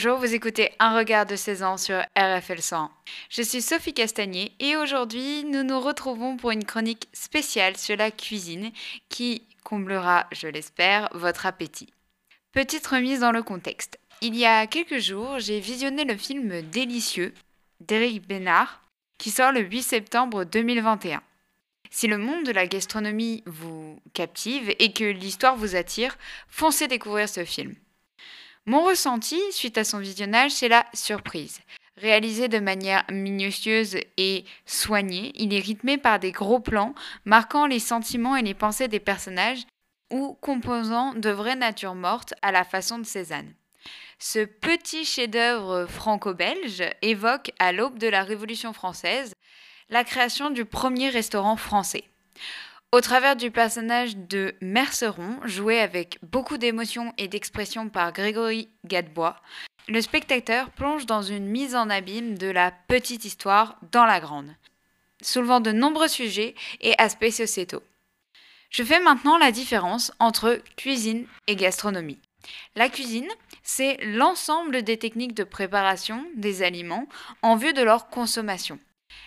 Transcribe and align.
Bonjour, 0.00 0.18
vous 0.18 0.32
écoutez 0.32 0.70
Un 0.78 0.96
regard 0.96 1.26
de 1.26 1.34
16 1.34 1.64
ans 1.64 1.76
sur 1.76 1.98
RFL 2.16 2.62
101. 2.62 2.88
Je 3.30 3.42
suis 3.42 3.60
Sophie 3.60 3.92
Castagnier 3.92 4.52
et 4.60 4.76
aujourd'hui 4.76 5.42
nous 5.42 5.64
nous 5.64 5.80
retrouvons 5.80 6.36
pour 6.36 6.52
une 6.52 6.64
chronique 6.64 7.08
spéciale 7.12 7.76
sur 7.76 7.96
la 7.96 8.12
cuisine 8.12 8.70
qui 9.08 9.42
comblera, 9.64 10.28
je 10.30 10.46
l'espère, 10.46 11.08
votre 11.14 11.46
appétit. 11.46 11.92
Petite 12.52 12.86
remise 12.86 13.18
dans 13.18 13.32
le 13.32 13.42
contexte. 13.42 13.98
Il 14.20 14.36
y 14.36 14.44
a 14.44 14.68
quelques 14.68 15.00
jours, 15.00 15.40
j'ai 15.40 15.58
visionné 15.58 16.04
le 16.04 16.16
film 16.16 16.62
Délicieux 16.62 17.34
d'Éric 17.80 18.24
Bénard 18.24 18.80
qui 19.18 19.32
sort 19.32 19.50
le 19.50 19.62
8 19.62 19.82
septembre 19.82 20.44
2021. 20.44 21.20
Si 21.90 22.06
le 22.06 22.18
monde 22.18 22.44
de 22.44 22.52
la 22.52 22.68
gastronomie 22.68 23.42
vous 23.46 23.98
captive 24.12 24.72
et 24.78 24.92
que 24.92 25.02
l'histoire 25.02 25.56
vous 25.56 25.74
attire, 25.74 26.16
foncez 26.46 26.86
découvrir 26.86 27.28
ce 27.28 27.44
film. 27.44 27.74
Mon 28.68 28.84
ressenti 28.84 29.40
suite 29.50 29.78
à 29.78 29.84
son 29.84 29.98
visionnage, 29.98 30.50
c'est 30.50 30.68
la 30.68 30.84
surprise. 30.92 31.60
Réalisé 31.96 32.48
de 32.48 32.58
manière 32.58 33.02
minutieuse 33.10 33.96
et 34.18 34.44
soignée, 34.66 35.32
il 35.36 35.54
est 35.54 35.58
rythmé 35.58 35.96
par 35.96 36.18
des 36.18 36.32
gros 36.32 36.60
plans 36.60 36.94
marquant 37.24 37.64
les 37.64 37.78
sentiments 37.78 38.36
et 38.36 38.42
les 38.42 38.52
pensées 38.52 38.86
des 38.86 39.00
personnages 39.00 39.62
ou 40.10 40.36
composant 40.42 41.14
de 41.14 41.30
vraies 41.30 41.56
natures 41.56 41.94
mortes 41.94 42.34
à 42.42 42.52
la 42.52 42.62
façon 42.62 42.98
de 42.98 43.06
Cézanne. 43.06 43.54
Ce 44.18 44.44
petit 44.44 45.06
chef-d'œuvre 45.06 45.86
franco-belge 45.86 46.82
évoque, 47.00 47.52
à 47.58 47.72
l'aube 47.72 47.98
de 47.98 48.08
la 48.08 48.22
Révolution 48.22 48.74
française, 48.74 49.32
la 49.88 50.04
création 50.04 50.50
du 50.50 50.66
premier 50.66 51.08
restaurant 51.08 51.56
français. 51.56 52.04
Au 52.90 53.02
travers 53.02 53.36
du 53.36 53.50
personnage 53.50 54.16
de 54.16 54.54
Merceron, 54.62 55.40
joué 55.44 55.78
avec 55.78 56.18
beaucoup 56.22 56.56
d'émotion 56.56 57.12
et 57.18 57.28
d'expression 57.28 57.90
par 57.90 58.14
Grégory 58.14 58.70
Gadebois, 58.86 59.36
le 59.88 60.00
spectateur 60.00 60.70
plonge 60.70 61.04
dans 61.04 61.20
une 61.20 61.44
mise 61.44 61.76
en 61.76 61.90
abîme 61.90 62.38
de 62.38 62.46
la 62.46 62.70
petite 62.70 63.26
histoire 63.26 63.78
dans 63.92 64.06
la 64.06 64.20
grande, 64.20 64.54
soulevant 65.20 65.60
de 65.60 65.70
nombreux 65.70 66.08
sujets 66.08 66.54
et 66.80 66.94
aspects 66.96 67.28
sociétaux. 67.28 67.82
Je 68.70 68.82
fais 68.82 69.00
maintenant 69.00 69.36
la 69.36 69.52
différence 69.52 70.10
entre 70.18 70.58
cuisine 70.78 71.26
et 71.46 71.56
gastronomie. 71.56 72.20
La 72.74 72.88
cuisine, 72.88 73.28
c'est 73.62 73.98
l'ensemble 74.02 74.82
des 74.82 74.96
techniques 74.96 75.34
de 75.34 75.44
préparation 75.44 76.24
des 76.36 76.62
aliments 76.62 77.06
en 77.42 77.56
vue 77.56 77.74
de 77.74 77.82
leur 77.82 78.08
consommation. 78.08 78.78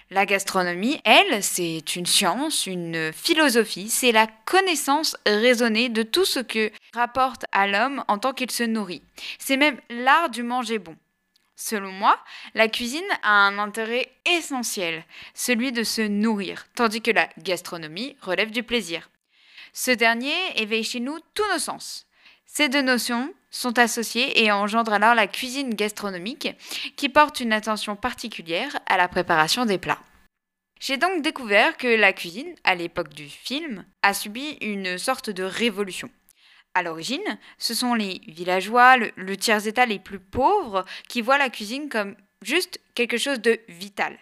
La 0.09 0.25
gastronomie, 0.25 0.99
elle, 1.05 1.41
c'est 1.41 1.95
une 1.95 2.05
science, 2.05 2.65
une 2.65 3.13
philosophie, 3.13 3.89
c'est 3.89 4.11
la 4.11 4.27
connaissance 4.45 5.15
raisonnée 5.25 5.87
de 5.87 6.03
tout 6.03 6.25
ce 6.25 6.39
que 6.39 6.71
rapporte 6.93 7.45
à 7.53 7.65
l'homme 7.65 8.03
en 8.09 8.17
tant 8.17 8.33
qu'il 8.33 8.51
se 8.51 8.63
nourrit. 8.63 9.03
C'est 9.39 9.55
même 9.55 9.79
l'art 9.89 10.29
du 10.29 10.43
manger 10.43 10.79
bon. 10.79 10.97
Selon 11.55 11.91
moi, 11.91 12.19
la 12.55 12.67
cuisine 12.67 13.07
a 13.23 13.31
un 13.31 13.59
intérêt 13.59 14.11
essentiel, 14.25 15.05
celui 15.33 15.71
de 15.71 15.83
se 15.83 16.01
nourrir, 16.01 16.65
tandis 16.75 17.01
que 17.01 17.11
la 17.11 17.29
gastronomie 17.37 18.17
relève 18.21 18.51
du 18.51 18.63
plaisir. 18.63 19.09
Ce 19.71 19.91
dernier 19.91 20.33
éveille 20.55 20.83
chez 20.83 20.99
nous 20.99 21.19
tous 21.33 21.47
nos 21.53 21.59
sens. 21.59 22.07
Ces 22.45 22.67
deux 22.67 22.81
notions 22.81 23.33
sont 23.51 23.77
associées 23.77 24.43
et 24.43 24.51
engendrent 24.51 24.93
alors 24.93 25.13
la 25.13 25.27
cuisine 25.27 25.75
gastronomique 25.75 26.49
qui 26.95 27.09
porte 27.09 27.39
une 27.41 27.53
attention 27.53 27.95
particulière 27.95 28.79
à 28.87 28.97
la 28.97 29.07
préparation 29.07 29.65
des 29.65 29.77
plats. 29.77 29.99
J'ai 30.79 30.97
donc 30.97 31.21
découvert 31.21 31.77
que 31.77 31.87
la 31.87 32.11
cuisine, 32.11 32.55
à 32.63 32.73
l'époque 32.73 33.13
du 33.13 33.29
film, 33.29 33.85
a 34.01 34.15
subi 34.15 34.57
une 34.61 34.97
sorte 34.97 35.29
de 35.29 35.43
révolution. 35.43 36.09
À 36.73 36.81
l'origine, 36.81 37.37
ce 37.59 37.75
sont 37.75 37.93
les 37.93 38.21
villageois, 38.27 38.97
le, 38.97 39.37
tiers-état 39.37 39.85
les 39.85 39.99
plus 39.99 40.19
pauvres 40.19 40.85
qui 41.07 41.21
voient 41.21 41.37
la 41.37 41.49
cuisine 41.49 41.89
comme 41.89 42.15
juste 42.41 42.79
quelque 42.95 43.17
chose 43.17 43.41
de 43.41 43.59
vital. 43.67 44.17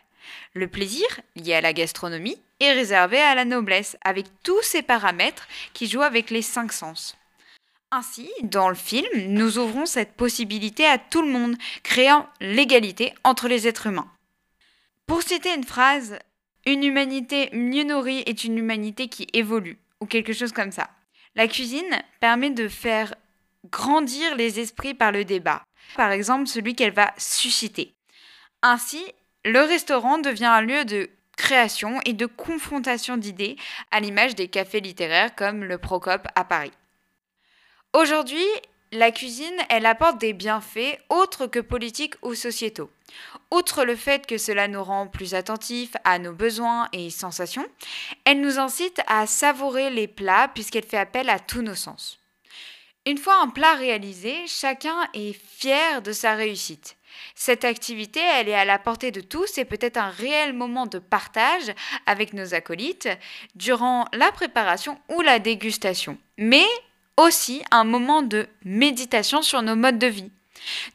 Le 0.53 0.67
plaisir, 0.67 1.05
lié 1.35 1.53
à 1.53 1.61
la 1.61 1.73
gastronomie, 1.73 2.41
est 2.59 2.73
réservé 2.73 3.19
à 3.19 3.35
la 3.35 3.45
noblesse, 3.45 3.95
avec 4.01 4.25
tous 4.43 4.61
ces 4.63 4.81
paramètres 4.81 5.47
qui 5.73 5.87
jouent 5.87 6.01
avec 6.01 6.29
les 6.29 6.41
cinq 6.41 6.73
sens. 6.73 7.18
Ainsi, 7.91 8.29
dans 8.43 8.69
le 8.69 8.75
film, 8.75 9.07
nous 9.15 9.57
ouvrons 9.57 9.87
cette 9.87 10.13
possibilité 10.13 10.85
à 10.85 10.99
tout 10.99 11.23
le 11.23 11.31
monde, 11.31 11.55
créant 11.81 12.29
l'égalité 12.39 13.15
entre 13.23 13.47
les 13.47 13.67
êtres 13.67 13.87
humains. 13.87 14.11
Pour 15.07 15.23
citer 15.23 15.55
une 15.55 15.63
phrase, 15.63 16.19
une 16.67 16.83
humanité 16.83 17.49
mieux 17.51 17.83
nourrie 17.83 18.23
est 18.27 18.43
une 18.43 18.59
humanité 18.59 19.07
qui 19.07 19.27
évolue, 19.33 19.79
ou 20.01 20.05
quelque 20.05 20.33
chose 20.33 20.51
comme 20.51 20.71
ça. 20.71 20.91
La 21.33 21.47
cuisine 21.47 21.99
permet 22.19 22.51
de 22.51 22.67
faire 22.67 23.15
grandir 23.71 24.35
les 24.35 24.59
esprits 24.59 24.93
par 24.93 25.11
le 25.11 25.25
débat, 25.25 25.63
par 25.95 26.11
exemple 26.11 26.45
celui 26.45 26.75
qu'elle 26.75 26.93
va 26.93 27.11
susciter. 27.17 27.91
Ainsi, 28.61 29.03
le 29.45 29.61
restaurant 29.61 30.19
devient 30.19 30.45
un 30.45 30.61
lieu 30.61 30.85
de 30.85 31.09
création 31.37 32.01
et 32.05 32.13
de 32.13 32.27
confrontation 32.27 33.17
d'idées, 33.17 33.55
à 33.89 33.99
l'image 33.99 34.35
des 34.35 34.47
cafés 34.47 34.81
littéraires 34.81 35.33
comme 35.33 35.63
le 35.63 35.79
Procope 35.79 36.27
à 36.35 36.43
Paris. 36.43 36.73
Aujourd'hui, 37.93 38.45
la 38.91 39.11
cuisine, 39.11 39.57
elle 39.67 39.87
apporte 39.87 40.19
des 40.19 40.33
bienfaits 40.33 40.99
autres 41.09 41.47
que 41.47 41.59
politiques 41.59 42.13
ou 42.21 42.35
sociétaux. 42.35 42.91
Outre 43.49 43.83
le 43.83 43.95
fait 43.95 44.27
que 44.27 44.37
cela 44.37 44.67
nous 44.67 44.83
rend 44.83 45.07
plus 45.07 45.33
attentifs 45.33 45.93
à 46.03 46.19
nos 46.19 46.33
besoins 46.33 46.87
et 46.93 47.09
sensations, 47.09 47.65
elle 48.25 48.41
nous 48.41 48.59
incite 48.59 49.01
à 49.07 49.25
savourer 49.25 49.89
les 49.89 50.07
plats 50.07 50.51
puisqu'elle 50.53 50.85
fait 50.85 50.97
appel 50.97 51.29
à 51.31 51.39
tous 51.39 51.63
nos 51.63 51.73
sens. 51.73 52.19
Une 53.07 53.17
fois 53.17 53.41
un 53.41 53.49
plat 53.49 53.73
réalisé, 53.73 54.35
chacun 54.45 55.07
est 55.15 55.33
fier 55.33 56.03
de 56.03 56.11
sa 56.11 56.35
réussite. 56.35 56.95
Cette 57.33 57.65
activité, 57.65 58.19
elle 58.19 58.49
est 58.49 58.53
à 58.53 58.65
la 58.65 58.77
portée 58.77 59.09
de 59.09 59.21
tous 59.21 59.57
et 59.57 59.65
peut 59.65 59.79
être 59.81 59.97
un 59.97 60.09
réel 60.09 60.53
moment 60.53 60.85
de 60.85 60.99
partage 60.99 61.73
avec 62.05 62.33
nos 62.33 62.53
acolytes 62.53 63.09
durant 63.55 64.05
la 64.13 64.31
préparation 64.31 64.99
ou 65.09 65.21
la 65.21 65.39
dégustation. 65.39 66.19
Mais 66.37 66.67
aussi 67.19 67.61
un 67.71 67.83
moment 67.83 68.21
de 68.21 68.47
méditation 68.63 69.41
sur 69.41 69.61
nos 69.61 69.75
modes 69.75 69.99
de 69.99 70.07
vie. 70.07 70.31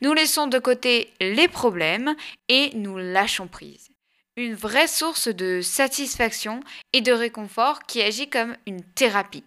Nous 0.01 0.13
laissons 0.13 0.47
de 0.47 0.59
côté 0.59 1.13
les 1.21 1.49
problèmes 1.49 2.15
et 2.49 2.71
nous 2.75 2.97
lâchons 2.97 3.47
prise. 3.47 3.91
Une 4.37 4.55
vraie 4.55 4.89
source 4.89 5.29
de 5.29 5.61
satisfaction 5.61 6.61
et 6.93 7.01
de 7.01 7.13
réconfort 7.13 7.85
qui 7.85 8.03
agit 8.03 8.29
comme 8.29 8.57
une 8.67 8.83
thérapie. 8.83 9.45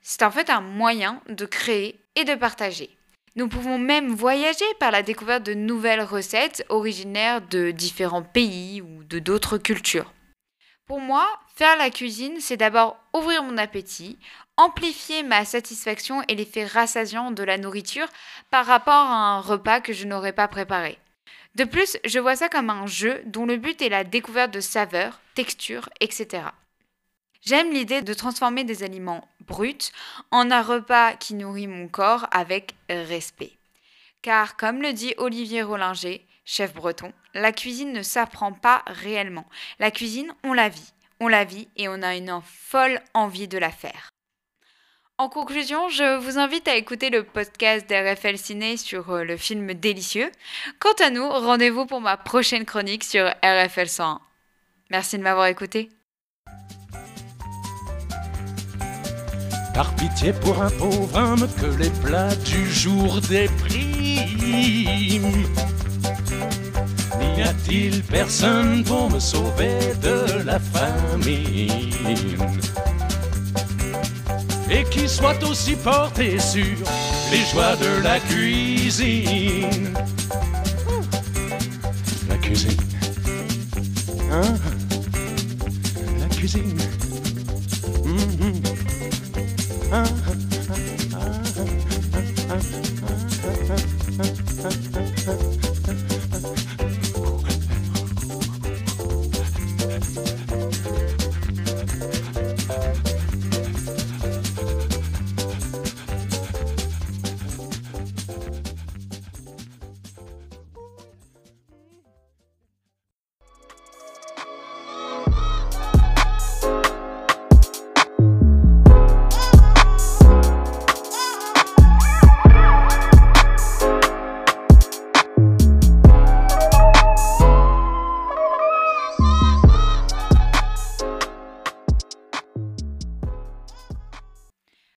C'est 0.00 0.22
en 0.22 0.30
fait 0.30 0.50
un 0.50 0.60
moyen 0.60 1.20
de 1.28 1.46
créer 1.46 1.98
et 2.14 2.24
de 2.24 2.34
partager. 2.34 2.90
Nous 3.34 3.48
pouvons 3.48 3.78
même 3.78 4.14
voyager 4.14 4.64
par 4.78 4.90
la 4.90 5.02
découverte 5.02 5.44
de 5.44 5.54
nouvelles 5.54 6.02
recettes 6.02 6.64
originaires 6.68 7.40
de 7.40 7.70
différents 7.70 8.22
pays 8.22 8.82
ou 8.82 9.04
de 9.04 9.18
d'autres 9.18 9.58
cultures. 9.58 10.12
Pour 10.86 11.00
moi, 11.00 11.26
faire 11.54 11.76
la 11.76 11.90
cuisine, 11.90 12.36
c'est 12.40 12.56
d'abord 12.56 12.96
ouvrir 13.14 13.42
mon 13.42 13.56
appétit, 13.56 14.18
amplifier 14.56 15.22
ma 15.22 15.44
satisfaction 15.44 16.22
et 16.28 16.34
l'effet 16.34 16.66
rassasiant 16.66 17.30
de 17.30 17.42
la 17.42 17.58
nourriture 17.58 18.08
par 18.50 18.66
rapport 18.66 18.92
à 18.92 19.36
un 19.36 19.40
repas 19.40 19.80
que 19.80 19.92
je 19.92 20.06
n'aurais 20.06 20.32
pas 20.32 20.48
préparé. 20.48 20.98
De 21.54 21.64
plus, 21.64 21.98
je 22.04 22.18
vois 22.18 22.36
ça 22.36 22.48
comme 22.48 22.70
un 22.70 22.86
jeu 22.86 23.22
dont 23.26 23.46
le 23.46 23.56
but 23.56 23.80
est 23.82 23.90
la 23.90 24.04
découverte 24.04 24.52
de 24.52 24.60
saveurs, 24.60 25.20
textures, 25.34 25.88
etc. 26.00 26.44
J'aime 27.44 27.72
l'idée 27.72 28.02
de 28.02 28.14
transformer 28.14 28.64
des 28.64 28.82
aliments 28.82 29.26
bruts 29.40 29.90
en 30.30 30.50
un 30.50 30.62
repas 30.62 31.14
qui 31.14 31.34
nourrit 31.34 31.66
mon 31.66 31.88
corps 31.88 32.26
avec 32.30 32.74
respect. 32.88 33.52
Car, 34.22 34.56
comme 34.56 34.80
le 34.80 34.92
dit 34.92 35.14
Olivier 35.18 35.62
Rollinger, 35.62 36.24
chef 36.44 36.74
breton, 36.74 37.12
la 37.34 37.52
cuisine 37.52 37.92
ne 37.92 38.02
s'apprend 38.02 38.52
pas 38.52 38.82
réellement. 38.86 39.46
La 39.78 39.90
cuisine, 39.90 40.32
on 40.44 40.52
la 40.52 40.68
vit. 40.68 40.92
On 41.20 41.28
la 41.28 41.44
vit 41.44 41.68
et 41.76 41.88
on 41.88 42.02
a 42.02 42.16
une 42.16 42.40
folle 42.44 43.00
envie 43.14 43.48
de 43.48 43.58
la 43.58 43.70
faire. 43.70 44.10
En 45.18 45.28
conclusion, 45.28 45.88
je 45.88 46.18
vous 46.18 46.38
invite 46.38 46.66
à 46.66 46.74
écouter 46.74 47.10
le 47.10 47.22
podcast 47.22 47.88
d'RFL 47.88 48.38
Ciné 48.38 48.76
sur 48.76 49.10
euh, 49.10 49.22
le 49.22 49.36
film 49.36 49.72
Délicieux. 49.74 50.32
Quant 50.80 50.94
à 51.00 51.10
nous, 51.10 51.28
rendez-vous 51.28 51.86
pour 51.86 52.00
ma 52.00 52.16
prochaine 52.16 52.64
chronique 52.64 53.04
sur 53.04 53.28
RFL 53.44 53.88
101. 53.88 54.20
Merci 54.90 55.18
de 55.18 55.22
m'avoir 55.22 55.46
écouté. 55.46 55.90
N'y 67.42 67.48
a-t-il 67.48 68.02
personne 68.04 68.84
pour 68.84 69.10
me 69.10 69.18
sauver 69.18 69.76
de 70.00 70.44
la 70.44 70.60
famine? 70.60 72.38
Et 74.70 74.84
qui 74.84 75.08
soit 75.08 75.42
aussi 75.42 75.74
porté 75.74 76.38
sur 76.38 76.62
les 77.32 77.44
joies 77.52 77.74
de 77.76 78.02
la 78.04 78.20
cuisine? 78.20 79.41